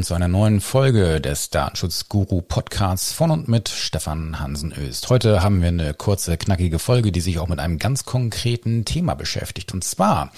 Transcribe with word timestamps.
Willkommen 0.00 0.18
zu 0.18 0.24
einer 0.24 0.28
neuen 0.28 0.60
Folge 0.62 1.20
des 1.20 1.50
Datenschutzguru 1.50 2.40
Podcasts 2.40 3.12
von 3.12 3.30
und 3.30 3.48
mit 3.48 3.68
Stefan 3.68 4.40
Hansen 4.40 4.72
Öst. 4.72 5.10
Heute 5.10 5.42
haben 5.42 5.60
wir 5.60 5.68
eine 5.68 5.92
kurze, 5.92 6.38
knackige 6.38 6.78
Folge, 6.78 7.12
die 7.12 7.20
sich 7.20 7.38
auch 7.38 7.48
mit 7.48 7.58
einem 7.58 7.78
ganz 7.78 8.06
konkreten 8.06 8.86
Thema 8.86 9.12
beschäftigt. 9.12 9.74
Und 9.74 9.84
zwar 9.84 10.32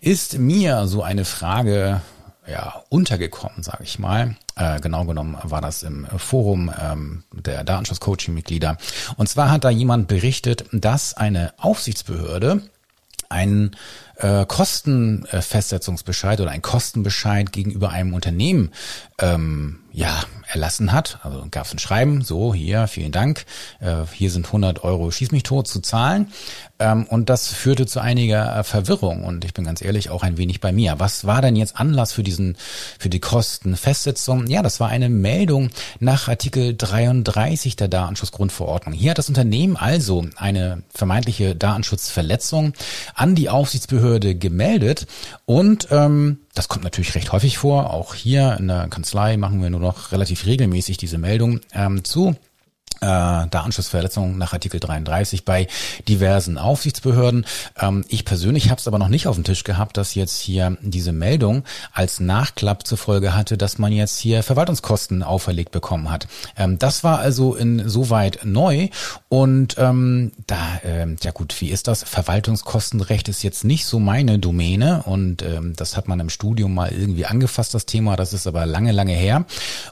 ist 0.00 0.40
mir 0.40 0.88
so 0.88 1.04
eine 1.04 1.24
Frage 1.24 2.00
ja, 2.50 2.82
untergekommen, 2.88 3.62
sage 3.62 3.84
ich 3.84 4.00
mal. 4.00 4.34
Äh, 4.56 4.80
genau 4.80 5.04
genommen 5.04 5.38
war 5.40 5.60
das 5.60 5.84
im 5.84 6.08
Forum 6.16 6.72
ähm, 6.76 7.22
der 7.32 7.62
Datenschutz-Coaching-Mitglieder. 7.62 8.76
Und 9.16 9.28
zwar 9.28 9.52
hat 9.52 9.62
da 9.62 9.70
jemand 9.70 10.08
berichtet, 10.08 10.64
dass 10.72 11.14
eine 11.14 11.54
Aufsichtsbehörde 11.58 12.60
einen 13.28 13.76
äh, 14.18 14.46
Kostenfestsetzungsbescheid 14.46 16.40
oder 16.40 16.50
ein 16.50 16.62
Kostenbescheid 16.62 17.52
gegenüber 17.52 17.90
einem 17.90 18.14
Unternehmen 18.14 18.70
ähm, 19.20 19.80
ja 19.92 20.24
erlassen 20.48 20.92
hat. 20.92 21.18
Also 21.22 21.46
gab 21.50 21.66
es 21.66 21.72
ein 21.72 21.78
Schreiben, 21.78 22.22
so 22.22 22.54
hier, 22.54 22.86
vielen 22.86 23.12
Dank, 23.12 23.46
äh, 23.80 24.02
hier 24.12 24.30
sind 24.30 24.46
100 24.46 24.84
Euro 24.84 25.10
Schieß 25.10 25.32
mich 25.32 25.42
tot 25.42 25.66
zu 25.68 25.80
zahlen. 25.80 26.28
Ähm, 26.78 27.06
und 27.08 27.30
das 27.30 27.48
führte 27.48 27.86
zu 27.86 28.00
einiger 28.00 28.58
äh, 28.58 28.64
Verwirrung 28.64 29.24
und 29.24 29.44
ich 29.44 29.54
bin 29.54 29.64
ganz 29.64 29.82
ehrlich 29.82 30.10
auch 30.10 30.22
ein 30.22 30.36
wenig 30.36 30.60
bei 30.60 30.72
mir. 30.72 30.96
Was 30.98 31.26
war 31.26 31.40
denn 31.40 31.56
jetzt 31.56 31.80
Anlass 31.80 32.12
für 32.12 32.22
diesen, 32.22 32.56
für 32.98 33.08
die 33.08 33.20
Kostenfestsetzung? 33.20 34.46
Ja, 34.46 34.62
das 34.62 34.80
war 34.80 34.88
eine 34.88 35.08
Meldung 35.08 35.70
nach 35.98 36.28
Artikel 36.28 36.76
33 36.76 37.76
der 37.76 37.88
Datenschutzgrundverordnung. 37.88 38.94
Hier 38.94 39.12
hat 39.12 39.18
das 39.18 39.28
Unternehmen 39.28 39.76
also 39.76 40.26
eine 40.36 40.82
vermeintliche 40.92 41.56
Datenschutzverletzung 41.56 42.74
an 43.14 43.34
die 43.34 43.48
Aufsichtsbehörde 43.48 44.05
gemeldet 44.38 45.06
und 45.44 45.88
ähm, 45.90 46.38
das 46.54 46.68
kommt 46.68 46.84
natürlich 46.84 47.14
recht 47.14 47.32
häufig 47.32 47.58
vor. 47.58 47.92
Auch 47.92 48.14
hier 48.14 48.56
in 48.58 48.68
der 48.68 48.88
Kanzlei 48.88 49.36
machen 49.36 49.60
wir 49.62 49.70
nur 49.70 49.80
noch 49.80 50.12
relativ 50.12 50.46
regelmäßig 50.46 50.96
diese 50.96 51.18
Meldung 51.18 51.60
ähm, 51.72 52.04
zu 52.04 52.34
äh, 53.00 53.46
Datenschutzverletzungen 53.48 54.38
nach 54.38 54.52
Artikel 54.52 54.80
33 54.80 55.44
bei 55.44 55.66
diversen 56.08 56.58
Aufsichtsbehörden. 56.58 57.46
Ähm, 57.78 58.04
ich 58.08 58.24
persönlich 58.24 58.70
habe 58.70 58.80
es 58.80 58.88
aber 58.88 58.98
noch 58.98 59.08
nicht 59.08 59.26
auf 59.26 59.34
dem 59.36 59.44
Tisch 59.44 59.64
gehabt, 59.64 59.96
dass 59.96 60.14
jetzt 60.14 60.38
hier 60.38 60.76
diese 60.80 61.12
Meldung 61.12 61.64
als 61.92 62.20
Nachklapp 62.20 62.86
zur 62.86 62.98
Folge 62.98 63.34
hatte, 63.34 63.58
dass 63.58 63.78
man 63.78 63.92
jetzt 63.92 64.18
hier 64.18 64.42
Verwaltungskosten 64.42 65.22
auferlegt 65.22 65.72
bekommen 65.72 66.10
hat. 66.10 66.26
Ähm, 66.56 66.78
das 66.78 67.04
war 67.04 67.18
also 67.18 67.54
insoweit 67.54 68.40
neu 68.44 68.88
und 69.28 69.76
ähm, 69.78 70.32
da, 70.46 70.56
äh, 70.84 71.06
ja 71.22 71.30
gut, 71.32 71.60
wie 71.60 71.70
ist 71.70 71.88
das? 71.88 72.02
Verwaltungskostenrecht 72.04 73.28
ist 73.28 73.42
jetzt 73.42 73.64
nicht 73.64 73.86
so 73.86 73.98
meine 73.98 74.38
Domäne 74.38 75.02
und 75.04 75.42
ähm, 75.42 75.74
das 75.76 75.96
hat 75.96 76.08
man 76.08 76.20
im 76.20 76.30
Studium 76.30 76.74
mal 76.74 76.92
irgendwie 76.92 77.26
angefasst, 77.26 77.74
das 77.74 77.86
Thema. 77.86 78.16
Das 78.16 78.32
ist 78.32 78.46
aber 78.46 78.66
lange, 78.66 78.92
lange 78.92 79.12
her 79.12 79.44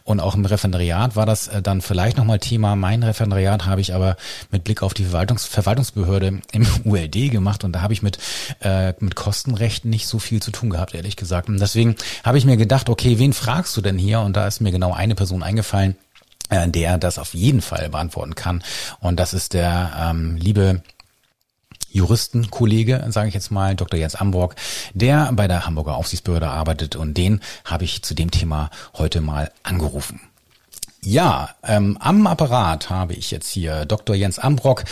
und 0.05 0.21
auch 0.21 0.35
im 0.35 0.45
Referendariat 0.45 1.17
war 1.17 1.27
das 1.27 1.49
äh, 1.49 1.63
dann 1.63 1.81
vielleicht 1.81 2.17
nochmal 2.17 2.39
Thema. 2.39 2.77
Mein 2.77 2.94
Referendariat 3.03 3.67
habe 3.67 3.81
ich 3.81 3.95
aber 3.95 4.17
mit 4.51 4.65
Blick 4.65 4.83
auf 4.83 4.95
die 4.95 5.05
Verwaltungs 5.05 5.47
Verwaltungsbehörde 5.47 6.41
im 6.53 6.67
ULD 6.85 7.31
gemacht 7.31 7.65
und 7.65 7.73
da 7.73 7.81
habe 7.83 7.93
ich 7.93 8.03
mit, 8.03 8.19
äh, 8.61 8.95
mit 9.01 9.15
Kostenrechten 9.15 9.91
nicht 9.91 10.07
so 10.07 10.19
viel 10.19 10.43
zu 10.43 10.51
tun 10.51 10.71
gehabt, 10.71 10.95
ehrlich 10.95 11.17
gesagt. 11.17 11.49
Und 11.49 11.59
deswegen 11.61 11.97
habe 12.23 12.39
ich 12.39 12.45
mir 12.45 12.57
gedacht, 12.57 12.89
okay, 12.89 13.19
wen 13.19 13.33
fragst 13.33 13.77
du 13.77 13.81
denn 13.81 13.99
hier? 13.99 14.21
Und 14.21 14.37
da 14.37 14.47
ist 14.47 14.61
mir 14.61 14.73
genau 14.73 14.93
eine 14.93 15.15
Person 15.15 15.43
eingefallen, 15.43 15.97
äh, 16.49 16.69
der 16.69 16.99
das 16.99 17.19
auf 17.19 17.35
jeden 17.35 17.61
Fall 17.61 17.89
beantworten 17.89 18.35
kann. 18.35 18.63
Und 19.01 19.19
das 19.19 19.35
ist 19.35 19.55
der 19.55 19.93
ähm, 19.99 20.37
liebe 20.37 20.83
Juristenkollege, 21.95 23.07
sage 23.11 23.29
ich 23.29 23.35
jetzt 23.35 23.53
mal, 23.53 23.77
Dr. 23.77 23.99
Jens 23.99 24.17
Ambrock, 24.17 24.57
der 24.95 25.31
bei 25.33 25.47
der 25.47 25.65
Hamburger 25.65 25.95
Aufsichtsbehörde 25.95 26.49
arbeitet 26.49 26.97
und 26.97 27.17
den 27.17 27.41
habe 27.65 27.85
ich 27.85 28.03
zu 28.03 28.15
dem 28.15 28.33
Thema 28.33 28.71
heute 28.95 29.21
mal 29.21 29.53
angerufen. 29.63 30.21
Ja, 31.05 31.51
ähm, 31.63 31.99
am 32.01 32.27
Apparat 32.27 32.89
habe 32.89 33.13
ich 33.13 33.31
jetzt 33.31 33.49
hier 33.49 33.85
Dr. 33.85 34.17
Jens 34.17 34.39
Ambrock. 34.39 34.85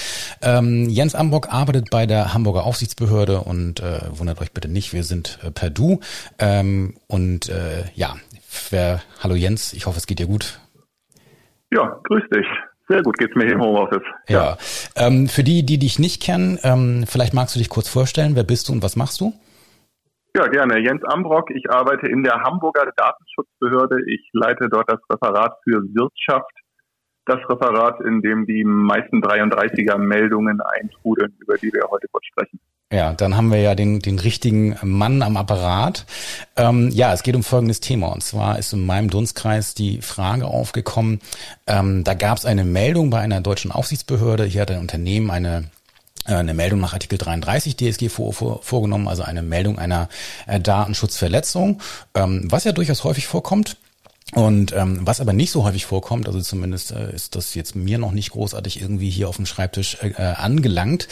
Ähm, 0.42 0.88
Jens 0.88 1.14
Ambrock 1.14 1.52
arbeitet 1.52 1.90
bei 1.90 2.06
der 2.06 2.34
Hamburger 2.34 2.64
Aufsichtsbehörde 2.64 3.40
und 3.40 3.80
äh, 3.80 4.00
wundert 4.10 4.40
euch 4.40 4.52
bitte 4.52 4.68
nicht, 4.68 4.92
wir 4.92 5.04
sind 5.04 5.38
äh, 5.42 5.50
per 5.50 5.70
Du. 5.70 6.00
Ähm, 6.38 6.96
und 7.06 7.48
äh, 7.48 7.84
ja, 7.94 8.16
wer, 8.70 9.00
hallo 9.22 9.34
Jens, 9.34 9.72
ich 9.72 9.86
hoffe, 9.86 9.98
es 9.98 10.06
geht 10.06 10.18
dir 10.18 10.26
gut. 10.26 10.60
Ja, 11.70 11.98
grüß 12.04 12.24
dich. 12.34 12.46
Sehr 12.88 13.02
gut 13.02 13.16
geht's 13.16 13.34
mir 13.34 13.44
hier 13.44 13.54
im 13.54 13.62
Homeoffice. 13.62 14.02
Ja. 14.28 14.42
ja. 14.42 14.58
Ähm, 14.96 15.28
für 15.28 15.44
die, 15.44 15.64
die 15.64 15.78
dich 15.78 15.98
nicht 15.98 16.22
kennen, 16.22 16.58
ähm, 16.62 17.04
vielleicht 17.06 17.32
magst 17.32 17.54
du 17.54 17.58
dich 17.58 17.70
kurz 17.70 17.88
vorstellen. 17.88 18.36
Wer 18.36 18.44
bist 18.44 18.68
du 18.68 18.72
und 18.72 18.82
was 18.82 18.96
machst 18.96 19.20
du? 19.20 19.32
Ja, 20.34 20.46
gerne. 20.46 20.78
Jens 20.78 21.04
Ambrock. 21.04 21.50
Ich 21.50 21.70
arbeite 21.70 22.06
in 22.06 22.22
der 22.22 22.42
Hamburger 22.42 22.90
Datenschutzbehörde. 22.96 23.98
Ich 24.06 24.30
leite 24.32 24.68
dort 24.70 24.90
das 24.90 25.00
Referat 25.10 25.58
für 25.62 25.82
Wirtschaft. 25.94 26.50
Das 27.26 27.38
Referat, 27.50 28.00
in 28.00 28.22
dem 28.22 28.46
die 28.46 28.64
meisten 28.64 29.22
33er 29.22 29.98
Meldungen 29.98 30.60
eintrudeln, 30.60 31.36
über 31.38 31.56
die 31.56 31.72
wir 31.72 31.82
heute 31.90 32.06
kurz 32.10 32.24
sprechen. 32.24 32.58
Ja, 32.90 33.12
dann 33.12 33.36
haben 33.36 33.50
wir 33.50 33.60
ja 33.60 33.74
den, 33.74 34.00
den 34.00 34.18
richtigen 34.18 34.76
Mann 34.82 35.22
am 35.22 35.36
Apparat. 35.36 36.06
Ähm, 36.56 36.88
ja, 36.90 37.12
es 37.12 37.22
geht 37.22 37.36
um 37.36 37.42
folgendes 37.42 37.80
Thema. 37.80 38.08
Und 38.08 38.22
zwar 38.22 38.58
ist 38.58 38.72
in 38.72 38.84
meinem 38.84 39.08
Dunstkreis 39.08 39.74
die 39.74 40.00
Frage 40.00 40.46
aufgekommen, 40.46 41.20
ähm, 41.66 42.04
da 42.04 42.14
gab 42.14 42.38
es 42.38 42.46
eine 42.46 42.64
Meldung 42.64 43.10
bei 43.10 43.20
einer 43.20 43.40
deutschen 43.40 43.70
Aufsichtsbehörde. 43.70 44.44
Hier 44.44 44.62
hat 44.62 44.70
ein 44.70 44.80
Unternehmen 44.80 45.30
eine 45.30 45.64
eine 46.24 46.54
Meldung 46.54 46.80
nach 46.80 46.92
Artikel 46.92 47.18
33 47.18 47.76
DSG 47.76 48.08
vor, 48.08 48.32
vor, 48.32 48.62
vorgenommen, 48.62 49.08
also 49.08 49.22
eine 49.22 49.42
Meldung 49.42 49.78
einer 49.78 50.08
äh, 50.46 50.60
Datenschutzverletzung, 50.60 51.80
ähm, 52.14 52.46
was 52.50 52.64
ja 52.64 52.72
durchaus 52.72 53.04
häufig 53.04 53.26
vorkommt. 53.26 53.76
Und 54.34 54.72
ähm, 54.72 55.00
was 55.02 55.20
aber 55.20 55.34
nicht 55.34 55.50
so 55.50 55.62
häufig 55.64 55.84
vorkommt, 55.84 56.26
also 56.26 56.40
zumindest 56.40 56.90
äh, 56.90 57.14
ist 57.14 57.36
das 57.36 57.54
jetzt 57.54 57.76
mir 57.76 57.98
noch 57.98 58.12
nicht 58.12 58.30
großartig 58.30 58.80
irgendwie 58.80 59.10
hier 59.10 59.28
auf 59.28 59.36
dem 59.36 59.44
Schreibtisch 59.44 59.98
äh, 60.00 60.08
äh, 60.08 60.22
angelangt, 60.22 61.06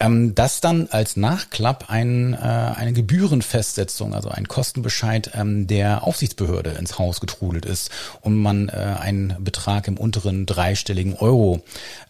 ähm, 0.00 0.34
dass 0.34 0.62
dann 0.62 0.88
als 0.90 1.16
Nachklapp 1.16 1.90
ein, 1.90 2.32
äh, 2.32 2.36
eine 2.38 2.94
Gebührenfestsetzung, 2.94 4.14
also 4.14 4.30
ein 4.30 4.48
Kostenbescheid 4.48 5.32
ähm, 5.34 5.66
der 5.66 6.04
Aufsichtsbehörde 6.04 6.70
ins 6.70 6.98
Haus 6.98 7.20
getrudelt 7.20 7.66
ist 7.66 7.90
und 8.22 8.36
man 8.36 8.70
äh, 8.70 8.96
einen 8.98 9.36
Betrag 9.40 9.86
im 9.86 9.98
unteren 9.98 10.46
dreistelligen 10.46 11.14
Euro 11.16 11.62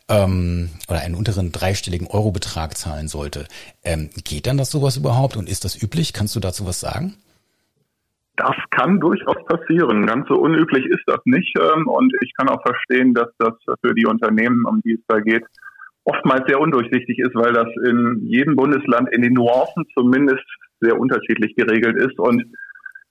ähm, 0.09 0.71
oder 0.87 1.01
einen 1.01 1.17
unteren 1.17 1.51
dreistelligen 1.51 2.07
Eurobetrag 2.07 2.79
zahlen 2.79 3.09
sollte. 3.09 3.49
Ähm, 3.83 4.11
geht 4.23 4.47
dann 4.47 4.59
das 4.59 4.71
sowas 4.71 4.97
überhaupt 4.97 5.37
und 5.37 5.49
ist 5.49 5.65
das 5.65 5.81
üblich? 5.81 6.13
Kannst 6.13 6.37
du 6.37 6.41
dazu 6.41 6.67
was 6.67 6.79
sagen? 6.79 7.17
Das 8.45 8.57
kann 8.71 8.99
durchaus 8.99 9.37
passieren. 9.47 10.05
Ganz 10.05 10.27
so 10.27 10.35
unüblich 10.35 10.85
ist 10.87 11.05
das 11.07 11.21
nicht. 11.27 11.57
Ähm, 11.59 11.87
und 11.87 12.13
ich 12.23 12.33
kann 12.37 12.49
auch 12.49 12.61
verstehen, 12.63 13.15
dass 13.15 13.29
das 13.39 13.55
für 13.85 13.95
die 13.95 14.07
Unternehmen, 14.07 14.65
um 14.65 14.81
die 14.83 14.95
es 14.95 15.07
da 15.07 15.21
geht, 15.21 15.45
oftmals 16.05 16.43
sehr 16.49 16.59
undurchsichtig 16.59 17.21
ist, 17.21 17.35
weil 17.37 17.53
das 17.53 17.69
in 17.87 18.19
jedem 18.27 18.57
Bundesland 18.57 19.09
in 19.13 19.23
den 19.23 19.35
Nuancen 19.35 19.85
zumindest 19.95 20.45
sehr 20.81 20.99
unterschiedlich 20.99 21.55
geregelt 21.55 21.97
ist 21.97 22.19
und 22.19 22.43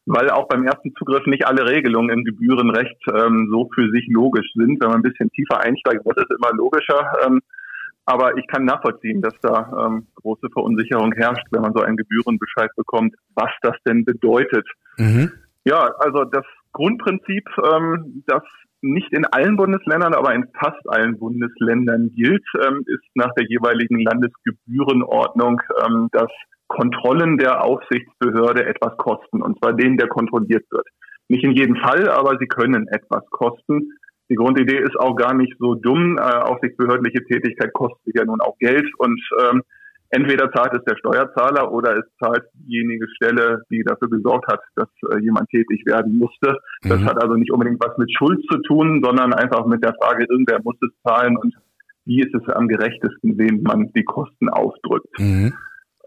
weil 0.06 0.30
auch 0.32 0.50
beim 0.50 0.66
ersten 0.66 0.94
Zugriff 0.96 1.26
nicht 1.28 1.48
alle 1.48 1.66
Regelungen 1.66 2.10
im 2.10 2.26
Gebührenrecht 2.26 3.00
ähm, 3.16 3.48
so 3.50 3.70
für 3.74 3.90
sich 3.92 4.08
logisch 4.10 4.52
sind. 4.56 4.82
Wenn 4.82 4.90
man 4.90 5.00
ein 5.00 5.10
bisschen 5.10 5.30
tiefer 5.30 5.62
einsteigt, 5.62 6.06
wird 6.06 6.18
es 6.18 6.36
immer 6.36 6.54
logischer. 6.58 7.10
Ähm, 7.26 7.40
aber 8.06 8.36
ich 8.38 8.46
kann 8.48 8.66
nachvollziehen, 8.66 9.22
dass 9.22 9.36
da 9.42 9.72
ähm, 9.86 10.08
große 10.16 10.50
Verunsicherung 10.52 11.14
herrscht, 11.14 11.46
wenn 11.52 11.62
man 11.62 11.74
so 11.74 11.82
einen 11.82 11.96
Gebührenbescheid 11.96 12.72
bekommt, 12.76 13.16
was 13.36 13.52
das 13.62 13.76
denn 13.88 14.04
bedeutet. 14.04 14.68
Mhm. 15.02 15.32
Ja, 15.66 15.92
also 16.00 16.24
das 16.26 16.46
Grundprinzip, 16.74 17.48
ähm, 17.64 18.24
das 18.28 18.44
nicht 18.82 19.12
in 19.14 19.26
allen 19.26 19.58
Bundesländern, 19.58 20.14
aber 20.14 20.34
in 20.34 20.48
fast 20.60 20.82
allen 20.90 21.20
Bundesländern 21.20 22.12
gilt, 22.16 22.46
ähm, 22.66 22.84
ist 22.88 23.06
nach 23.16 23.32
der 23.36 23.46
jeweiligen 23.48 24.00
Landesgebührenordnung, 24.00 25.62
ähm, 25.86 26.08
dass 26.12 26.32
Kontrollen 26.68 27.38
der 27.38 27.64
Aufsichtsbehörde 27.64 28.66
etwas 28.66 28.98
kosten, 28.98 29.42
und 29.42 29.60
zwar 29.60 29.74
denen, 29.74 29.98
der 29.98 30.08
kontrolliert 30.08 30.66
wird. 30.72 30.88
Nicht 31.28 31.44
in 31.44 31.52
jedem 31.52 31.76
Fall, 31.76 32.10
aber 32.10 32.38
sie 32.40 32.48
können 32.48 32.88
etwas 32.88 33.24
kosten. 33.30 33.92
Die 34.30 34.36
Grundidee 34.36 34.80
ist 34.80 34.98
auch 34.98 35.16
gar 35.16 35.34
nicht 35.34 35.54
so 35.60 35.76
dumm. 35.76 36.18
Äh, 36.18 36.22
aufsichtsbehördliche 36.22 37.24
Tätigkeit 37.26 37.74
kostet 37.74 38.16
ja 38.16 38.26
nun 38.26 38.42
auch 38.42 38.58
Geld 38.58 38.88
und 38.98 39.22
ähm, 39.44 39.62
entweder 40.12 40.52
zahlt 40.52 40.74
es 40.74 40.84
der 40.86 40.98
Steuerzahler 40.98 41.72
oder 41.72 41.98
es 41.98 42.06
zahlt 42.22 42.44
diejenige 42.54 43.08
Stelle, 43.16 43.62
die 43.70 43.84
dafür 43.84 44.10
gesorgt 44.10 44.48
hat, 44.48 44.62
dass 44.76 44.90
äh, 45.12 45.20
jemand 45.20 45.50
tätig 45.50 45.84
werden 45.86 46.18
musste. 46.18 46.58
Das 46.84 47.00
mhm. 47.00 47.06
hat 47.06 47.22
also 47.22 47.36
nicht 47.36 47.52
unbedingt 47.52 47.84
was 47.84 47.98
mit 47.98 48.12
Schuld 48.16 48.40
zu 48.52 48.60
tun, 48.60 49.02
sondern 49.04 49.34
einfach 49.34 49.66
mit 49.66 49.84
der 49.84 49.96
Frage, 50.02 50.26
irgendwer 50.30 50.60
muss 50.64 50.76
es 50.82 50.92
zahlen 51.04 51.38
und 51.38 51.56
wie 52.06 52.22
ist 52.22 52.34
es 52.34 52.48
am 52.54 52.68
gerechtesten, 52.68 53.38
wem 53.38 53.62
man 53.64 53.92
die 53.94 54.04
Kosten 54.04 54.50
aufdrückt. 54.50 55.20
Mhm. 55.20 55.54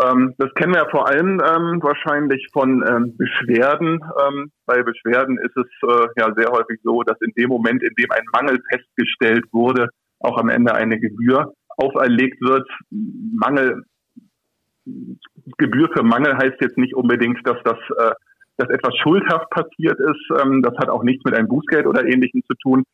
Ähm, 0.03 0.35
das 0.39 0.53
kennen 0.55 0.75
wir 0.75 0.83
ja 0.83 0.91
vor 0.91 1.09
allem 1.09 1.41
ähm, 1.41 1.81
wahrscheinlich 1.83 2.49
von 2.53 2.85
ähm, 2.87 3.17
Beschwerden. 3.17 4.01
Ähm, 4.27 4.51
bei 4.67 4.83
Beschwerden 4.83 5.39
ist 5.39 5.57
es 5.57 5.67
äh, 5.89 6.07
ja 6.17 6.35
sehr 6.37 6.51
häufig 6.51 6.81
so, 6.83 7.03
dass 7.03 7.17
in 7.21 7.33
dem 7.39 7.49
Moment, 7.49 7.83
in 7.83 7.95
dem 7.97 8.11
ein 8.11 8.25
Mangel 8.33 8.61
festgestellt 8.73 9.45
wurde, 9.53 9.89
auch 10.19 10.37
am 10.39 10.49
Ende 10.49 10.75
eine 10.75 10.99
Gebühr 10.99 11.53
auferlegt 11.77 12.41
wird. 12.41 12.69
Mangel, 12.91 13.85
Gebühr 15.59 15.89
für 15.95 16.03
Mangel 16.03 16.37
heißt 16.37 16.61
jetzt 16.61 16.79
nicht 16.79 16.95
unbedingt, 16.95 17.39
dass 17.47 17.57
das 17.65 17.79
äh, 17.99 18.13
dass 18.57 18.69
etwas 18.71 18.95
schuldhaft 19.03 19.51
passiert 19.51 19.99
ist. 19.99 20.41
Ähm, 20.41 20.63
das 20.63 20.77
hat 20.79 20.89
auch 20.89 21.03
nichts 21.03 21.25
mit 21.25 21.35
einem 21.35 21.49
Bußgeld 21.49 21.87
oder 21.87 22.05
Ähnlichem 22.05 22.43
zu 22.47 22.55
tun, 22.63 22.85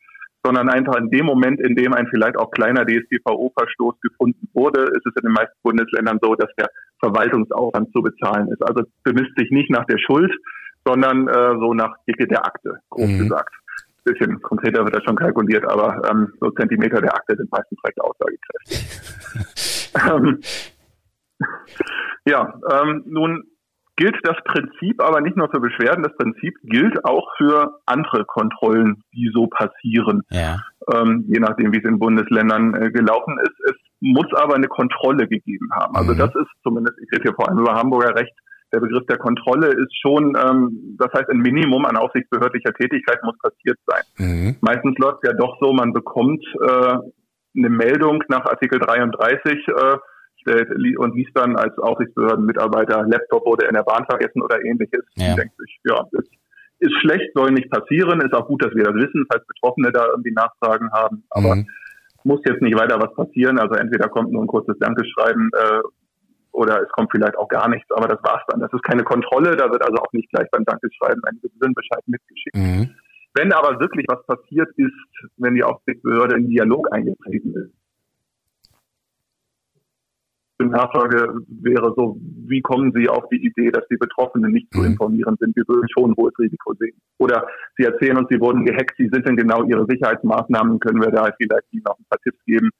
sondern 0.42 0.70
einfach 0.70 0.96
in 0.96 1.10
dem 1.10 1.26
Moment, 1.26 1.60
in 1.60 1.76
dem 1.76 1.92
ein 1.92 2.06
vielleicht 2.08 2.38
auch 2.38 2.50
kleiner 2.50 2.86
DSGVO-Verstoß 2.86 4.00
gefunden 4.00 4.48
wurde, 4.54 4.80
ist 4.80 5.06
es 5.06 5.14
in 5.16 5.28
den 5.28 5.32
meisten 5.32 5.56
Bundesländern 5.62 6.18
so, 6.22 6.34
dass 6.34 6.50
der 6.58 6.70
Verwaltungsaufwand 7.00 7.92
zu 7.92 8.02
bezahlen 8.02 8.48
ist. 8.48 8.62
Also 8.66 8.84
bemisst 9.02 9.36
sich 9.36 9.50
nicht 9.50 9.70
nach 9.70 9.84
der 9.84 9.98
Schuld, 9.98 10.32
sondern 10.84 11.28
äh, 11.28 11.54
so 11.58 11.74
nach 11.74 11.94
Dicke 12.08 12.26
der 12.26 12.44
Akte, 12.44 12.78
grob 12.88 13.08
mhm. 13.08 13.18
gesagt. 13.18 13.54
Bisschen 14.02 14.40
konkreter 14.40 14.82
wird 14.82 14.96
das 14.96 15.04
schon 15.04 15.16
kalkuliert, 15.16 15.70
aber 15.70 16.00
ähm, 16.10 16.32
so 16.40 16.50
Zentimeter 16.52 17.02
der 17.02 17.14
Akte 17.14 17.36
sind 17.36 17.52
meistens 17.52 17.78
recht 17.84 18.00
aussagekräftig. 18.00 19.92
ähm, 20.10 20.40
ja, 22.24 22.54
ähm, 22.70 23.02
nun 23.06 23.44
gilt 23.96 24.16
das 24.22 24.36
Prinzip 24.44 25.02
aber 25.02 25.20
nicht 25.20 25.36
nur 25.36 25.50
für 25.50 25.60
Beschwerden, 25.60 26.02
das 26.02 26.16
Prinzip 26.16 26.54
gilt 26.62 27.04
auch 27.04 27.28
für 27.36 27.80
andere 27.84 28.24
Kontrollen, 28.24 29.02
die 29.12 29.30
so 29.32 29.46
passieren. 29.46 30.22
Ja. 30.30 30.56
Ähm, 30.92 31.24
je 31.28 31.38
nachdem, 31.38 31.72
wie 31.72 31.78
es 31.78 31.84
in 31.84 31.98
Bundesländern 31.98 32.74
äh, 32.74 32.90
gelaufen 32.90 33.38
ist. 33.42 33.54
Es 33.68 33.76
muss 34.00 34.26
aber 34.32 34.54
eine 34.54 34.68
Kontrolle 34.68 35.28
gegeben 35.28 35.68
haben. 35.74 35.94
Also 35.96 36.14
mhm. 36.14 36.18
das 36.18 36.34
ist 36.34 36.48
zumindest, 36.62 36.98
ich 36.98 37.12
rede 37.12 37.24
hier 37.24 37.34
vor 37.34 37.48
allem 37.48 37.58
über 37.58 37.74
Hamburger 37.74 38.14
Recht, 38.16 38.32
der 38.72 38.80
Begriff 38.80 39.04
der 39.06 39.18
Kontrolle 39.18 39.68
ist 39.68 39.94
schon, 40.00 40.36
ähm, 40.36 40.96
das 40.98 41.12
heißt, 41.12 41.28
ein 41.28 41.38
Minimum 41.38 41.84
an 41.84 41.96
aufsichtsbehördlicher 41.96 42.72
Tätigkeit 42.72 43.18
muss 43.22 43.36
passiert 43.38 43.78
sein. 43.86 44.02
Mhm. 44.18 44.56
Meistens 44.60 44.96
läuft 44.98 45.18
es 45.22 45.30
ja 45.30 45.36
doch 45.36 45.58
so, 45.60 45.72
man 45.72 45.92
bekommt 45.92 46.44
äh, 46.62 46.96
eine 47.56 47.68
Meldung 47.68 48.22
nach 48.28 48.46
Artikel 48.46 48.78
33 48.78 49.52
äh, 49.68 49.96
stellt 50.40 50.68
und 50.98 51.14
liest 51.14 51.32
dann 51.34 51.56
als 51.56 51.76
Aufsichtsbehördenmitarbeiter, 51.78 53.04
Laptop 53.06 53.46
wurde 53.46 53.66
in 53.66 53.74
der 53.74 53.82
Bahn 53.82 54.04
vergessen 54.08 54.42
oder 54.42 54.64
ähnliches. 54.64 55.04
Ja. 55.16 55.34
denkt 55.34 55.56
sich, 55.56 55.80
ja, 55.84 56.06
das 56.12 56.24
ist 56.80 56.94
schlecht, 57.00 57.30
soll 57.34 57.52
nicht 57.52 57.70
passieren, 57.70 58.20
ist 58.20 58.34
auch 58.34 58.46
gut, 58.46 58.64
dass 58.64 58.74
wir 58.74 58.84
das 58.84 58.94
wissen, 58.94 59.26
falls 59.30 59.46
Betroffene 59.46 59.92
da 59.92 60.06
irgendwie 60.06 60.32
Nachfragen 60.32 60.90
haben, 60.92 61.24
aber 61.30 61.56
mhm. 61.56 61.66
muss 62.24 62.40
jetzt 62.46 62.62
nicht 62.62 62.76
weiter 62.76 62.98
was 63.00 63.14
passieren. 63.14 63.58
Also 63.58 63.74
entweder 63.74 64.08
kommt 64.08 64.32
nur 64.32 64.42
ein 64.42 64.48
kurzes 64.48 64.78
Dankeschreiben 64.78 65.50
äh, 65.52 65.80
oder 66.52 66.82
es 66.82 66.88
kommt 66.90 67.10
vielleicht 67.12 67.36
auch 67.36 67.48
gar 67.48 67.68
nichts, 67.68 67.90
aber 67.90 68.08
das 68.08 68.22
war's 68.22 68.42
dann. 68.48 68.60
Das 68.60 68.72
ist 68.72 68.82
keine 68.82 69.04
Kontrolle, 69.04 69.56
da 69.56 69.70
wird 69.70 69.82
also 69.82 69.96
auch 69.96 70.12
nicht 70.12 70.30
gleich 70.30 70.50
beim 70.50 70.64
Dankeschreiben 70.64 71.22
ein 71.24 71.38
Gewinnbescheid 71.42 72.02
mitgeschickt. 72.06 72.56
Mhm. 72.56 72.94
Wenn 73.34 73.52
aber 73.52 73.78
wirklich 73.78 74.06
was 74.08 74.24
passiert 74.26 74.68
ist, 74.76 74.92
wenn 75.36 75.54
die 75.54 75.62
Aufsichtsbehörde 75.62 76.36
in 76.36 76.48
Dialog 76.48 76.92
eingetreten 76.92 77.54
ist, 77.54 77.79
die 80.64 80.70
Nachfrage 80.70 81.34
wäre 81.62 81.92
so, 81.96 82.16
wie 82.46 82.60
kommen 82.60 82.92
Sie 82.94 83.08
auf 83.08 83.28
die 83.30 83.44
Idee, 83.44 83.70
dass 83.70 83.86
die 83.90 83.96
Betroffenen 83.96 84.52
nicht 84.52 84.72
zu 84.72 84.80
mhm. 84.80 84.86
informieren 84.86 85.36
sind? 85.40 85.56
Wir 85.56 85.64
würden 85.66 85.88
schon 85.90 86.10
ein 86.10 86.16
hohes 86.16 86.38
Risiko 86.38 86.74
sehen. 86.74 86.96
Oder 87.18 87.46
Sie 87.76 87.84
erzählen 87.84 88.16
uns, 88.18 88.28
Sie 88.30 88.40
wurden 88.40 88.64
gehackt, 88.64 88.98
wie 88.98 89.08
sind 89.08 89.26
denn 89.26 89.36
genau 89.36 89.64
Ihre 89.64 89.86
Sicherheitsmaßnahmen? 89.86 90.80
Können 90.80 91.00
wir 91.00 91.10
da 91.10 91.30
vielleicht 91.36 91.72
Ihnen 91.72 91.82
noch 91.86 91.98
ein 91.98 92.06
paar 92.08 92.20
Tipps 92.22 92.42
geben, 92.44 92.70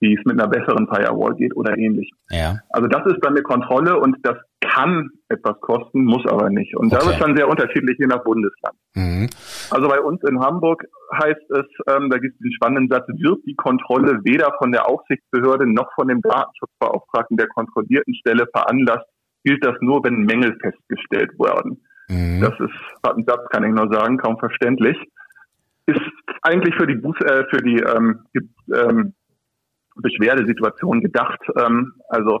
wie 0.00 0.14
es 0.14 0.24
mit 0.24 0.40
einer 0.40 0.48
besseren 0.48 0.86
Firewall 0.88 1.34
geht 1.36 1.56
oder 1.56 1.76
ähnlich. 1.76 2.10
Ja. 2.30 2.58
Also 2.70 2.86
das 2.88 3.06
ist 3.06 3.18
dann 3.22 3.32
eine 3.32 3.42
Kontrolle 3.42 3.98
und 3.98 4.16
das 4.22 4.36
kann 4.60 5.10
etwas 5.28 5.58
kosten, 5.60 6.04
muss 6.04 6.26
aber 6.26 6.50
nicht. 6.50 6.76
Und 6.76 6.92
okay. 6.92 7.02
da 7.04 7.10
ist 7.10 7.20
dann 7.20 7.36
sehr 7.36 7.48
unterschiedlich 7.48 7.96
je 7.98 8.06
nach 8.06 8.22
Bundesland. 8.22 8.76
Mhm. 8.94 9.28
Also 9.70 9.88
bei 9.88 10.00
uns 10.00 10.22
in 10.28 10.40
Hamburg 10.40 10.84
heißt 11.14 11.50
es, 11.50 11.66
ähm, 11.88 12.10
da 12.10 12.18
gibt 12.18 12.34
es 12.34 12.40
den 12.40 12.52
spannenden 12.52 12.88
Satz, 12.88 13.08
wird 13.08 13.40
die 13.46 13.54
Kontrolle 13.54 14.20
weder 14.24 14.52
von 14.58 14.72
der 14.72 14.88
Aufsichtsbehörde 14.88 15.66
noch 15.72 15.90
von 15.94 16.08
dem 16.08 16.20
Datenschutzbeauftragten 16.20 17.36
der 17.36 17.48
kontrollierten 17.48 18.14
Stelle 18.16 18.46
veranlasst, 18.52 19.06
gilt 19.44 19.64
das 19.64 19.76
nur, 19.80 20.04
wenn 20.04 20.24
Mängel 20.24 20.56
festgestellt 20.60 21.32
werden. 21.38 21.82
Mhm. 22.08 22.40
Das 22.40 22.52
ist 22.60 23.14
ein 23.14 23.24
Satz, 23.26 23.48
kann 23.50 23.64
ich 23.64 23.72
nur 23.72 23.92
sagen, 23.92 24.18
kaum 24.18 24.38
verständlich. 24.38 24.96
Ist 25.86 26.00
eigentlich 26.42 26.74
für 26.76 26.86
die, 26.86 26.96
Buß, 26.96 27.16
äh, 27.20 27.44
für 27.50 27.62
die 27.62 27.78
ähm, 27.78 28.24
ähm, 28.74 29.14
Beschwerdesituation 29.96 31.00
gedacht. 31.00 31.40
Ähm, 31.58 31.94
also 32.08 32.40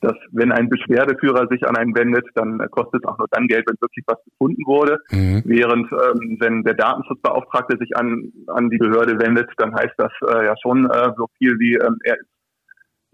dass 0.00 0.16
wenn 0.32 0.52
ein 0.52 0.68
Beschwerdeführer 0.68 1.46
sich 1.48 1.66
an 1.66 1.76
einen 1.76 1.94
wendet, 1.94 2.26
dann 2.34 2.58
kostet 2.70 3.02
es 3.02 3.08
auch 3.08 3.16
nur 3.16 3.28
dann 3.30 3.46
Geld, 3.46 3.64
wenn 3.68 3.80
wirklich 3.80 4.04
was 4.06 4.22
gefunden 4.24 4.62
wurde. 4.66 4.98
Mhm. 5.10 5.42
Während 5.46 5.90
ähm, 5.92 6.36
wenn 6.40 6.62
der 6.62 6.74
Datenschutzbeauftragte 6.74 7.78
sich 7.78 7.96
an, 7.96 8.32
an 8.48 8.70
die 8.70 8.78
Behörde 8.78 9.18
wendet, 9.18 9.50
dann 9.56 9.74
heißt 9.74 9.94
das 9.96 10.12
äh, 10.28 10.44
ja 10.44 10.54
schon 10.60 10.90
äh, 10.90 11.10
so 11.16 11.28
viel 11.38 11.58
wie 11.58 11.74
ähm, 11.74 11.98
er 12.04 12.18
ist 12.18 12.28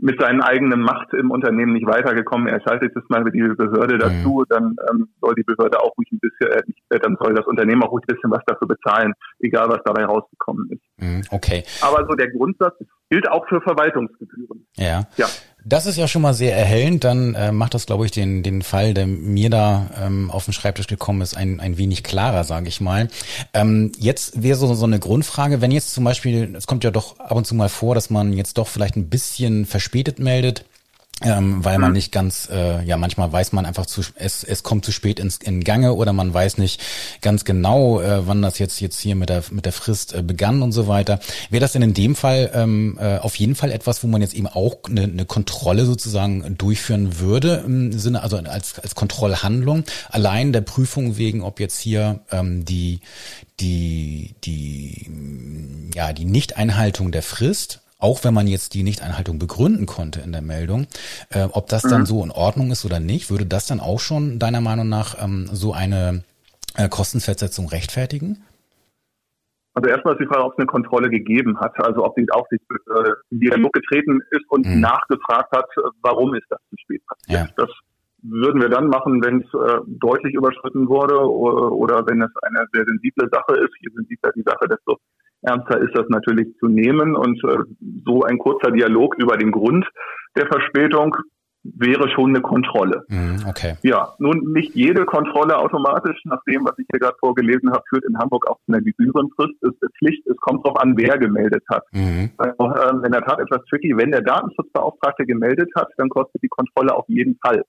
mit 0.03 0.19
seinen 0.19 0.41
eigenen 0.41 0.81
Macht 0.81 1.13
im 1.13 1.31
Unternehmen 1.31 1.75
nicht 1.75 1.87
weitergekommen. 1.87 2.49
Er 2.49 2.61
schaltet 2.63 2.97
es 2.97 3.03
mal 3.09 3.23
mit 3.23 3.35
die 3.35 3.43
Behörde 3.43 3.99
dazu, 3.99 4.41
mhm. 4.41 4.45
dann 4.49 4.77
ähm, 4.91 5.09
soll 5.21 5.35
die 5.35 5.43
Behörde 5.43 5.79
auch 5.79 5.93
ruhig 5.97 6.11
ein 6.11 6.21
bisschen, 6.21 6.51
äh, 6.89 6.99
dann 6.99 7.17
soll 7.21 7.35
das 7.35 7.47
Unternehmen 7.47 7.83
auch 7.83 7.93
ruhig 7.93 8.05
ein 8.09 8.15
bisschen 8.15 8.31
was 8.31 8.43
dafür 8.47 8.67
bezahlen, 8.67 9.13
egal 9.41 9.69
was 9.69 9.83
dabei 9.85 10.05
rausgekommen 10.05 10.71
ist. 10.71 10.83
Mhm, 11.01 11.25
okay. 11.31 11.65
Aber 11.81 12.07
so 12.07 12.15
der 12.15 12.31
Grundsatz 12.31 12.75
gilt 13.09 13.29
auch 13.29 13.47
für 13.49 13.61
Verwaltungsgebühren. 13.61 14.67
Ja. 14.77 15.07
Ja. 15.17 15.29
Das 15.65 15.85
ist 15.85 15.99
ja 15.99 16.09
schon 16.09 16.23
mal 16.23 16.33
sehr 16.33 16.57
erhellend. 16.57 17.05
Dann 17.05 17.35
äh, 17.35 17.53
macht 17.53 17.75
das, 17.75 17.85
glaube 17.85 18.07
ich, 18.07 18.13
den, 18.13 18.43
den 18.43 18.63
Fall, 18.63 18.95
der 18.95 19.07
mir 19.07 19.51
da 19.51 19.91
ähm, 20.01 20.31
auf 20.31 20.47
den 20.47 20.55
Schreibtisch 20.55 20.87
gekommen 20.87 21.21
ist, 21.21 21.37
ein, 21.37 21.61
ein 21.61 21.77
wenig 21.77 22.03
klarer, 22.03 22.45
sage 22.45 22.69
ich 22.69 22.81
mal. 22.81 23.09
Ähm, 23.53 23.93
jetzt 23.99 24.43
wäre 24.43 24.57
so, 24.57 24.73
so 24.75 24.87
eine 24.87 24.99
Grundfrage, 24.99 25.61
wenn 25.61 25.71
jetzt 25.71 25.93
zum 25.93 26.05
Beispiel, 26.05 26.55
es 26.57 26.67
kommt 26.67 26.85
ja 26.85 26.91
doch 26.91 27.19
ab 27.19 27.33
und 27.33 27.47
zu 27.47 27.55
mal 27.55 27.69
vor, 27.69 27.95
dass 27.95 28.09
man 28.09 28.33
jetzt 28.33 28.57
doch 28.57 28.69
vielleicht 28.69 28.97
ein 28.97 29.11
bisschen 29.11 29.67
verspätet 29.67 30.19
meldet 30.19 30.65
ähm, 31.23 31.65
weil 31.65 31.79
man 31.79 31.91
mhm. 31.91 31.97
nicht 31.97 32.13
ganz, 32.13 32.49
äh, 32.51 32.83
ja, 32.85 32.97
manchmal 32.97 33.31
weiß 33.31 33.53
man 33.53 33.67
einfach 33.67 33.87
zu, 33.87 34.03
es, 34.15 34.43
es 34.43 34.63
kommt 34.63 34.85
zu 34.85 34.93
spät 34.93 35.21
ins 35.21 35.37
in 35.37 35.63
Gange 35.65 35.95
oder 35.95 36.13
man 36.13 36.33
weiß 36.33 36.59
nicht 36.59 36.81
ganz 37.21 37.45
genau, 37.45 38.01
äh, 38.01 38.27
wann 38.27 38.43
das 38.43 38.59
jetzt 38.59 38.81
jetzt 38.81 38.99
hier 38.99 39.15
mit 39.15 39.29
der 39.29 39.43
mit 39.51 39.67
der 39.67 39.73
Frist 39.73 40.15
äh, 40.15 40.23
begann 40.23 40.63
und 40.63 40.73
so 40.73 40.89
weiter. 40.89 41.21
Wäre 41.51 41.61
das 41.61 41.73
denn 41.73 41.83
in 41.83 41.95
dem 41.95 42.17
Fall 42.17 42.51
ähm, 42.55 42.99
äh, 43.01 43.19
auf 43.19 43.37
jeden 43.37 43.55
Fall 43.55 43.71
etwas, 43.71 44.03
wo 44.03 44.07
man 44.07 44.23
jetzt 44.23 44.35
eben 44.35 44.47
auch 44.47 44.79
eine, 44.89 45.03
eine 45.03 45.25
Kontrolle 45.27 45.85
sozusagen 45.85 46.57
durchführen 46.57 47.19
würde 47.19 47.63
im 47.67 47.93
Sinne, 47.93 48.23
also 48.23 48.39
als 48.39 48.79
als 48.79 48.95
Kontrollhandlung, 48.95 49.85
allein 50.09 50.53
der 50.53 50.63
Prüfung 50.63 51.19
wegen, 51.19 51.43
ob 51.43 51.61
jetzt 51.61 51.79
hier 51.79 52.21
ähm, 52.31 52.65
die 52.65 53.01
die 53.61 54.35
die 54.45 55.11
ja 55.95 56.13
die 56.13 56.25
Nichteinhaltung 56.25 57.13
der 57.13 57.23
Frist 57.23 57.81
auch 58.01 58.25
wenn 58.25 58.35
man 58.35 58.47
jetzt 58.47 58.75
die 58.75 58.83
Nichteinhaltung 58.83 59.39
begründen 59.39 59.87
konnte 59.87 60.21
in 60.21 60.33
der 60.33 60.43
Meldung, 60.43 60.87
äh, 61.31 61.45
ob 61.53 61.69
das 61.69 61.83
dann 61.83 62.03
mhm. 62.03 62.07
so 62.07 62.25
in 62.25 62.31
Ordnung 62.31 62.71
ist 62.71 62.85
oder 62.85 63.01
nicht, 63.01 63.31
würde 63.31 63.47
das 63.47 63.67
dann 63.67 63.81
auch 63.81 64.01
schon 64.01 64.39
deiner 64.39 64.61
Meinung 64.61 64.89
nach 64.89 65.23
ähm, 65.23 65.49
so 65.53 65.73
eine 65.73 66.25
äh, 66.77 66.89
Kostenfestsetzung 66.89 67.69
rechtfertigen? 67.69 68.45
Also 69.75 69.89
erstmal 69.89 70.15
ist 70.15 70.21
die 70.21 70.27
Frage, 70.27 70.45
ob 70.45 70.53
es 70.53 70.59
eine 70.59 70.67
Kontrolle 70.67 71.11
gegeben 71.11 71.59
hat, 71.61 71.73
also 71.85 72.05
ob 72.05 72.17
die 72.17 72.27
Aufsichtsbehörde 72.31 73.15
in 73.31 73.39
Dialog 73.39 73.73
getreten 73.73 74.21
ist 74.31 74.45
und 74.49 74.67
mhm. 74.67 74.81
nachgefragt 74.81 75.53
hat, 75.55 75.69
warum 76.03 76.35
ist 76.35 76.47
das 76.51 76.59
zu 76.71 76.77
spät 76.83 77.03
passiert. 77.07 77.49
Ja. 77.49 77.55
Das 77.57 77.71
würden 78.23 78.61
wir 78.61 78.69
dann 78.69 78.89
machen, 78.89 79.23
wenn 79.25 79.41
es 79.41 79.55
äh, 79.55 79.81
deutlich 79.87 80.35
überschritten 80.35 80.89
wurde 80.89 81.19
oder, 81.19 81.73
oder 81.73 82.07
wenn 82.07 82.21
es 82.21 82.31
eine 82.43 82.67
sehr 82.73 82.85
sensible 82.85 83.29
Sache 83.33 83.55
ist. 83.61 83.73
Je 83.81 83.91
sensibler 83.95 84.33
die 84.33 84.43
Sache, 84.43 84.69
desto 84.69 84.99
ernster 85.43 85.81
ist 85.81 85.95
das 85.95 86.07
natürlich 86.09 86.57
zu 86.59 86.69
nehmen. 86.69 87.17
Und 87.17 87.43
äh, 87.45 87.59
so 88.05 88.23
ein 88.23 88.39
kurzer 88.39 88.71
Dialog 88.71 89.17
über 89.19 89.37
den 89.37 89.51
Grund 89.51 89.87
der 90.37 90.47
Verspätung 90.47 91.17
wäre 91.63 92.09
schon 92.11 92.31
eine 92.31 92.41
Kontrolle. 92.41 93.05
Mhm, 93.09 93.45
okay. 93.47 93.75
Ja, 93.83 94.15
nun 94.19 94.53
nicht 94.53 94.75
jede 94.75 95.05
Kontrolle 95.05 95.59
automatisch, 95.59 96.19
nach 96.25 96.43
dem, 96.45 96.65
was 96.65 96.79
ich 96.79 96.87
hier 96.91 97.01
gerade 97.01 97.17
vorgelesen 97.21 97.71
habe, 97.71 97.83
führt 97.89 98.05
in 98.07 98.19
Hamburg 98.19 98.49
auch 98.49 98.57
zu 98.65 98.73
einer 98.73 98.81
Gebührenfrist. 98.81 99.63
Es 99.63 99.75
ist 99.81 99.97
Pflicht, 99.99 100.27
es 100.27 100.37
kommt 100.39 100.65
darauf 100.65 100.81
an, 100.81 100.95
wer 100.97 101.19
gemeldet 101.19 101.63
hat. 101.69 101.85
Mhm. 101.93 102.31
Also, 102.39 102.75
äh, 102.75 103.07
in 103.07 103.13
der 103.13 103.23
Tat 103.23 103.41
etwas 103.41 103.65
tricky. 103.69 103.95
Wenn 103.97 104.11
der 104.11 104.23
Datenschutzbeauftragte 104.23 105.27
gemeldet 105.27 105.71
hat, 105.77 105.89
dann 105.99 106.09
kostet 106.09 106.43
die 106.43 106.49
Kontrolle 106.49 106.95
auf 106.95 107.05
jeden 107.09 107.37
Fall. 107.45 107.63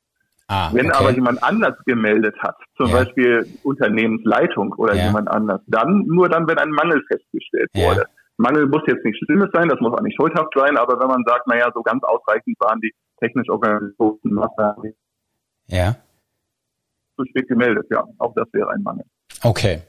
Ah, 0.52 0.70
Wenn 0.74 0.88
okay. 0.88 0.98
aber 1.00 1.12
jemand 1.12 1.42
anders 1.42 1.78
gemeldet 1.86 2.36
hat, 2.40 2.58
zum 2.76 2.88
ja. 2.88 2.98
Beispiel 2.98 3.48
Unternehmensleitung 3.64 4.74
oder 4.74 4.94
ja. 4.94 5.06
jemand 5.06 5.30
anders, 5.30 5.62
dann 5.68 6.04
nur 6.08 6.28
dann, 6.28 6.46
wenn 6.46 6.58
ein 6.58 6.72
Mangel 6.72 7.02
festgestellt 7.08 7.70
ja. 7.74 7.88
wurde. 7.88 8.04
Mangel 8.36 8.68
muss 8.68 8.82
jetzt 8.86 9.06
nicht 9.06 9.18
Schlimmes 9.24 9.48
sein, 9.54 9.70
das 9.70 9.80
muss 9.80 9.94
auch 9.94 10.02
nicht 10.02 10.18
schuldhaft 10.18 10.52
sein, 10.54 10.76
aber 10.76 11.00
wenn 11.00 11.08
man 11.08 11.24
sagt, 11.26 11.48
naja, 11.48 11.72
so 11.74 11.82
ganz 11.84 12.04
ausreichend 12.04 12.60
waren 12.60 12.82
die 12.82 12.94
technisch 13.22 13.48
organisierten 13.48 14.34
Maßnahmen. 14.34 14.94
Ja. 15.68 15.96
Zu 17.16 17.24
spät 17.30 17.48
gemeldet, 17.48 17.86
ja, 17.90 18.04
auch 18.18 18.34
das 18.36 18.48
wäre 18.52 18.72
ein 18.72 18.84
Mangel. 18.84 19.06
Okay, 19.44 19.84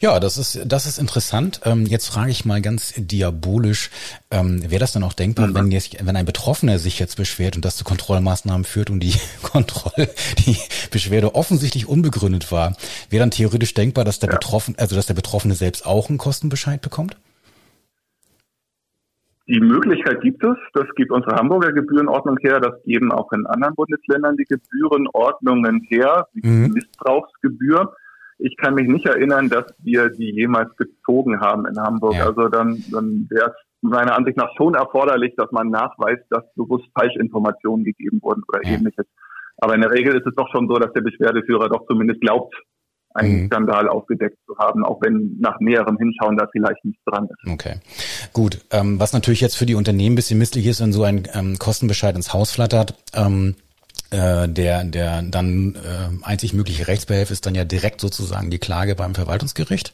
ja, 0.00 0.20
das 0.20 0.38
ist 0.38 0.60
das 0.66 0.86
ist 0.86 0.98
interessant. 0.98 1.60
Ähm, 1.64 1.84
jetzt 1.86 2.08
frage 2.08 2.30
ich 2.30 2.44
mal 2.44 2.62
ganz 2.62 2.94
diabolisch, 2.96 3.90
ähm, 4.30 4.62
wäre 4.70 4.78
das 4.78 4.92
dann 4.92 5.02
auch 5.02 5.12
denkbar, 5.12 5.48
mhm. 5.48 5.54
wenn 5.54 5.70
jetzt, 5.70 6.06
wenn 6.06 6.16
ein 6.16 6.26
Betroffener 6.26 6.78
sich 6.78 6.98
jetzt 6.98 7.16
beschwert 7.16 7.56
und 7.56 7.64
das 7.64 7.76
zu 7.76 7.84
Kontrollmaßnahmen 7.84 8.64
führt 8.64 8.90
und 8.90 9.00
die 9.00 9.14
Kontrolle, 9.42 10.08
die 10.46 10.56
Beschwerde 10.90 11.34
offensichtlich 11.34 11.88
unbegründet 11.88 12.52
war, 12.52 12.76
wäre 13.10 13.20
dann 13.20 13.30
theoretisch 13.30 13.74
denkbar, 13.74 14.04
dass 14.04 14.20
der 14.20 14.28
ja. 14.28 14.36
Betroffene, 14.36 14.78
also 14.78 14.94
dass 14.94 15.06
der 15.06 15.14
Betroffene 15.14 15.54
selbst 15.54 15.84
auch 15.86 16.08
einen 16.08 16.18
Kostenbescheid 16.18 16.80
bekommt? 16.80 17.16
Die 19.48 19.60
Möglichkeit 19.60 20.20
gibt 20.20 20.44
es, 20.44 20.56
das 20.74 20.86
gibt 20.94 21.10
unsere 21.10 21.36
Hamburger 21.36 21.72
Gebührenordnung 21.72 22.36
her, 22.42 22.60
das 22.60 22.82
geben 22.84 23.10
auch 23.10 23.32
in 23.32 23.46
anderen 23.46 23.74
Bundesländern 23.74 24.36
die 24.36 24.44
Gebührenordnungen 24.44 25.80
her, 25.88 26.28
die 26.34 26.46
mhm. 26.46 26.72
Missbrauchsgebühr. 26.74 27.94
Ich 28.38 28.56
kann 28.56 28.74
mich 28.74 28.88
nicht 28.88 29.06
erinnern, 29.06 29.48
dass 29.48 29.66
wir 29.78 30.10
die 30.10 30.30
jemals 30.30 30.74
gezogen 30.76 31.40
haben 31.40 31.66
in 31.66 31.78
Hamburg. 31.78 32.14
Ja. 32.14 32.26
Also 32.26 32.48
dann, 32.48 32.82
dann 32.90 33.26
wäre 33.30 33.50
es 33.50 33.56
meiner 33.80 34.16
Ansicht 34.16 34.36
nach 34.36 34.50
schon 34.56 34.74
erforderlich, 34.74 35.34
dass 35.36 35.50
man 35.50 35.70
nachweist, 35.70 36.24
dass 36.30 36.44
bewusst 36.54 36.86
Falschinformationen 36.96 37.84
gegeben 37.84 38.20
wurden 38.22 38.42
oder 38.48 38.64
ja. 38.64 38.76
ähnliches. 38.76 39.06
Aber 39.58 39.74
in 39.74 39.80
der 39.80 39.90
Regel 39.90 40.16
ist 40.16 40.26
es 40.26 40.34
doch 40.36 40.48
schon 40.52 40.68
so, 40.68 40.76
dass 40.76 40.92
der 40.92 41.00
Beschwerdeführer 41.00 41.68
doch 41.68 41.84
zumindest 41.88 42.20
glaubt, 42.20 42.54
einen 43.14 43.42
mhm. 43.42 43.46
Skandal 43.46 43.88
aufgedeckt 43.88 44.38
zu 44.46 44.56
haben, 44.58 44.84
auch 44.84 45.00
wenn 45.02 45.36
nach 45.40 45.58
näherem 45.58 45.96
Hinschauen 45.98 46.36
da 46.36 46.46
vielleicht 46.52 46.84
nichts 46.84 47.02
dran 47.04 47.24
ist. 47.24 47.52
Okay, 47.52 47.80
gut. 48.32 48.60
Ähm, 48.70 49.00
was 49.00 49.12
natürlich 49.12 49.40
jetzt 49.40 49.56
für 49.56 49.66
die 49.66 49.74
Unternehmen 49.74 50.12
ein 50.12 50.16
bisschen 50.16 50.38
misslich 50.38 50.66
ist, 50.66 50.80
wenn 50.80 50.92
so 50.92 51.02
ein 51.02 51.26
ähm, 51.34 51.58
Kostenbescheid 51.58 52.14
ins 52.14 52.32
Haus 52.32 52.52
flattert. 52.52 52.94
Ähm 53.14 53.56
äh, 54.10 54.48
der, 54.48 54.84
der 54.84 55.22
dann 55.22 55.74
äh, 55.74 56.24
einzig 56.24 56.54
mögliche 56.54 56.88
Rechtsbehelf 56.88 57.30
ist 57.30 57.46
dann 57.46 57.54
ja 57.54 57.64
direkt 57.64 58.00
sozusagen 58.00 58.50
die 58.50 58.58
Klage 58.58 58.94
beim 58.94 59.14
Verwaltungsgericht. 59.14 59.92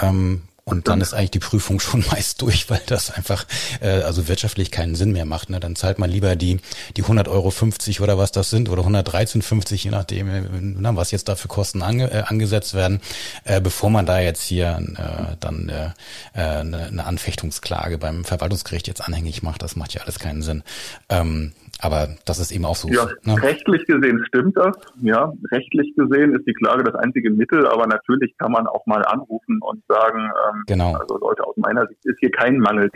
Ähm, 0.00 0.42
und 0.68 0.88
dann 0.88 1.00
ist 1.00 1.14
eigentlich 1.14 1.30
die 1.30 1.38
Prüfung 1.38 1.80
schon 1.88 2.04
meist 2.10 2.42
durch, 2.42 2.68
weil 2.70 2.80
das 2.86 3.10
einfach 3.10 3.46
äh, 3.80 4.02
also 4.02 4.28
wirtschaftlich 4.28 4.70
keinen 4.70 4.94
Sinn 4.94 5.12
mehr 5.12 5.24
macht. 5.24 5.50
Ne? 5.50 5.60
Dann 5.60 5.76
zahlt 5.76 5.98
man 5.98 6.10
lieber 6.10 6.36
die 6.36 6.58
die 6.96 7.02
100 7.02 7.28
Euro 7.28 7.50
50 7.50 8.00
oder 8.00 8.18
was 8.18 8.32
das 8.32 8.50
sind 8.50 8.68
oder 8.68 8.82
113,50 8.82 9.84
je 9.84 9.90
nachdem, 9.90 10.28
äh, 10.28 10.42
na, 10.60 10.94
was 10.96 11.10
jetzt 11.10 11.28
da 11.28 11.36
für 11.36 11.48
Kosten 11.48 11.82
ange, 11.82 12.10
äh, 12.10 12.22
angesetzt 12.26 12.74
werden, 12.74 13.00
äh, 13.44 13.60
bevor 13.60 13.90
man 13.90 14.06
da 14.06 14.20
jetzt 14.20 14.42
hier 14.42 14.78
äh, 14.96 15.36
dann 15.40 15.68
äh, 15.68 15.90
äh, 16.34 16.60
eine 16.60 17.04
Anfechtungsklage 17.06 17.98
beim 17.98 18.24
Verwaltungsgericht 18.24 18.88
jetzt 18.88 19.06
anhängig 19.06 19.42
macht. 19.42 19.62
Das 19.62 19.76
macht 19.76 19.94
ja 19.94 20.02
alles 20.02 20.18
keinen 20.18 20.42
Sinn. 20.42 20.62
Ähm, 21.08 21.52
aber 21.80 22.08
das 22.24 22.40
ist 22.40 22.50
eben 22.50 22.64
auch 22.64 22.74
so. 22.74 22.88
Ja, 22.88 23.06
ne? 23.22 23.40
rechtlich 23.40 23.86
gesehen 23.86 24.24
stimmt 24.26 24.56
das. 24.56 24.76
Ja, 25.00 25.32
rechtlich 25.52 25.94
gesehen 25.94 26.34
ist 26.34 26.46
die 26.46 26.54
Klage 26.54 26.82
das 26.82 26.96
einzige 26.96 27.30
Mittel, 27.30 27.66
aber 27.66 27.86
natürlich 27.86 28.36
kann 28.36 28.50
man 28.50 28.66
auch 28.66 28.84
mal 28.86 29.04
anrufen 29.04 29.60
und 29.62 29.84
sagen, 29.86 30.18
ähm, 30.18 30.57
genau. 30.66 30.94
also 30.94 31.18
Leute, 31.18 31.46
aus 31.46 31.56
meiner 31.56 31.86
Sicht 31.86 32.04
ist 32.04 32.18
hier 32.20 32.30
kein 32.30 32.58
Mangel 32.58 32.90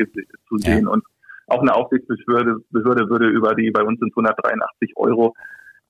zu 0.49 0.59
sehen. 0.59 0.85
Ja. 0.85 0.91
Und 0.91 1.05
auch 1.49 1.61
eine 1.61 1.75
Aufsichtsbehörde 1.75 2.57
Behörde 2.71 3.09
würde 3.09 3.29
über 3.29 3.55
die 3.55 3.71
bei 3.71 3.83
uns 3.83 3.99
sind 4.01 4.13
183 4.13 4.93
Euro 4.97 5.35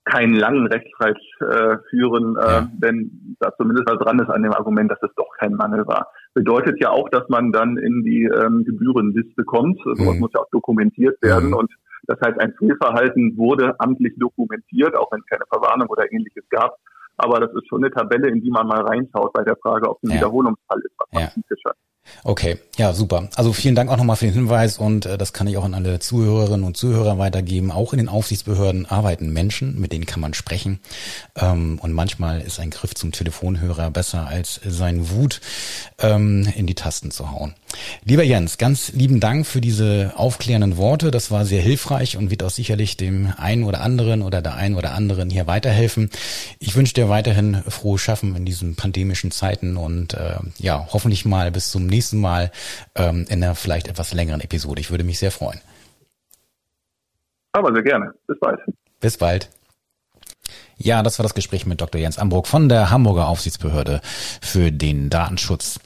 keinen 0.05 0.35
langen 0.35 0.67
Rechtsstreit 0.67 1.17
äh, 1.41 1.76
führen, 1.91 2.37
äh, 2.37 2.41
ja. 2.41 2.69
wenn 2.81 3.37
da 3.38 3.55
zumindest 3.57 3.88
was 3.88 3.99
dran 3.99 4.19
ist 4.19 4.31
an 4.31 4.43
dem 4.43 4.52
Argument, 4.52 4.91
dass 4.91 5.02
es 5.02 5.14
doch 5.14 5.29
kein 5.38 5.55
Mangel 5.55 5.87
war. 5.87 6.09
Bedeutet 6.35 6.81
ja 6.81 6.91
auch, 6.91 7.09
dass 7.11 7.29
man 7.29 7.52
dann 7.52 7.76
in 7.76 8.02
die 8.02 8.25
ähm, 8.25 8.64
Gebührenliste 8.64 9.45
kommt. 9.45 9.81
Sowas 9.85 10.14
mhm. 10.14 10.21
muss 10.21 10.33
ja 10.35 10.41
auch 10.41 10.50
dokumentiert 10.50 11.23
werden 11.23 11.50
mhm. 11.50 11.57
und 11.57 11.73
das 12.05 12.19
heißt, 12.21 12.41
ein 12.41 12.52
Fehlverhalten 12.59 13.37
wurde 13.37 13.79
amtlich 13.79 14.14
dokumentiert, 14.19 14.97
auch 14.97 15.12
wenn 15.12 15.21
es 15.21 15.26
keine 15.26 15.45
Verwarnung 15.49 15.88
oder 15.88 16.11
ähnliches 16.12 16.43
gab. 16.50 16.76
Aber 17.23 17.38
das 17.38 17.50
ist 17.55 17.69
schon 17.69 17.85
eine 17.85 17.93
Tabelle, 17.93 18.29
in 18.29 18.43
die 18.43 18.50
man 18.50 18.67
mal 18.67 18.81
reinschaut 18.83 19.33
bei 19.33 19.45
der 19.45 19.57
Frage, 19.57 19.88
ob 19.88 20.02
ein 20.02 20.11
ja. 20.11 20.17
Wiederholungsfall 20.17 20.79
ist, 20.81 20.95
was 20.99 21.12
man 21.12 21.23
ja. 21.23 21.31
Okay, 22.25 22.59
ja, 22.76 22.93
super. 22.93 23.29
Also 23.37 23.52
vielen 23.52 23.75
Dank 23.75 23.91
auch 23.91 23.97
nochmal 23.97 24.17
für 24.17 24.26
den 24.26 24.35
Hinweis 24.35 24.79
und 24.79 25.07
äh, 25.07 25.19
das 25.19 25.33
kann 25.33 25.47
ich 25.47 25.57
auch 25.57 25.64
an 25.64 25.75
alle 25.75 25.99
Zuhörerinnen 25.99 26.64
und 26.64 26.76
Zuhörer 26.76 27.19
weitergeben. 27.19 27.71
Auch 27.71 27.93
in 27.93 27.99
den 27.99 28.09
Aufsichtsbehörden 28.09 28.87
arbeiten 28.87 29.33
Menschen, 29.33 29.81
mit 29.81 29.93
denen 29.93 30.07
kann 30.07 30.21
man 30.21 30.35
sprechen. 30.35 30.81
Ähm, 31.37 31.79
und 31.81 31.93
manchmal 31.93 32.41
ist 32.41 32.61
ein 32.61 32.71
Griff 32.71 32.95
zum 32.95 33.12
Telefonhörer 33.12 33.91
besser 33.91 34.26
als 34.26 34.61
sein 34.64 35.11
Wut 35.11 35.41
ähm, 35.99 36.47
in 36.57 36.67
die 36.67 36.75
Tasten 36.75 37.11
zu 37.11 37.31
hauen. 37.31 37.55
Lieber 38.05 38.23
Jens, 38.23 38.59
ganz 38.59 38.93
lieben 38.93 39.21
Dank 39.21 39.47
für 39.47 39.61
diese 39.61 40.12
aufklärenden 40.17 40.76
Worte. 40.76 41.11
Das 41.11 41.31
war 41.31 41.45
sehr 41.45 41.62
hilfreich 41.62 42.17
und 42.17 42.31
wird 42.31 42.43
auch 42.43 42.50
sicherlich 42.50 42.97
dem 42.97 43.33
einen 43.37 43.64
oder 43.64 43.81
anderen 43.81 44.23
oder 44.23 44.43
der 44.43 44.55
einen 44.55 44.75
oder 44.75 44.93
anderen 44.93 45.31
hier 45.31 45.47
weiterhelfen. 45.47 46.11
Ich 46.59 46.76
wünsche 46.76 46.95
dir 46.95 47.09
weiterhin 47.09 47.62
frohes 47.69 48.00
Schaffen 48.00 48.37
in 48.37 48.45
diesen 48.45 48.76
pandemischen 48.76 49.31
Zeiten 49.31 49.76
und 49.76 50.14
äh, 50.14 50.37
ja, 50.59 50.87
hoffentlich 50.93 51.25
mal 51.25 51.50
bis 51.50 51.71
zum 51.71 51.87
nächsten 51.87 52.21
Mal 52.21 52.50
ähm, 52.95 53.26
in 53.29 53.43
einer 53.43 53.55
vielleicht 53.55 53.88
etwas 53.88 54.12
längeren 54.12 54.41
Episode. 54.41 54.81
Ich 54.81 54.91
würde 54.91 55.05
mich 55.05 55.19
sehr 55.19 55.31
freuen. 55.31 55.61
Aber 57.52 57.73
sehr 57.73 57.83
gerne. 57.83 58.12
Bis 58.26 58.38
bald. 58.41 58.61
Bis 59.00 59.17
bald. 59.19 59.50
Ja, 60.79 61.02
das 61.02 61.19
war 61.19 61.23
das 61.23 61.35
Gespräch 61.35 61.67
mit 61.67 61.81
Dr. 61.81 62.00
Jens 62.00 62.19
Ambruck 62.19 62.47
von 62.47 62.69
der 62.69 62.91
Hamburger 62.91 63.29
Aufsichtsbehörde 63.29 64.00
für 64.41 64.73
den 64.73 65.11
Datenschutz. 65.11 65.79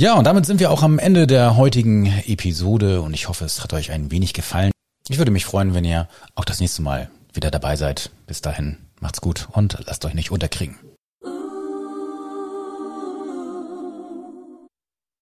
Ja, 0.00 0.14
und 0.14 0.24
damit 0.24 0.46
sind 0.46 0.60
wir 0.60 0.70
auch 0.70 0.82
am 0.82 0.98
Ende 0.98 1.26
der 1.26 1.58
heutigen 1.58 2.06
Episode 2.24 3.02
und 3.02 3.12
ich 3.12 3.28
hoffe, 3.28 3.44
es 3.44 3.62
hat 3.62 3.74
euch 3.74 3.90
ein 3.90 4.10
wenig 4.10 4.32
gefallen. 4.32 4.72
Ich 5.10 5.18
würde 5.18 5.30
mich 5.30 5.44
freuen, 5.44 5.74
wenn 5.74 5.84
ihr 5.84 6.08
auch 6.34 6.46
das 6.46 6.58
nächste 6.58 6.80
Mal 6.80 7.10
wieder 7.34 7.50
dabei 7.50 7.76
seid. 7.76 8.10
Bis 8.26 8.40
dahin, 8.40 8.78
macht's 8.98 9.20
gut 9.20 9.48
und 9.52 9.76
lasst 9.84 10.02
euch 10.06 10.14
nicht 10.14 10.30
unterkriegen. 10.30 10.78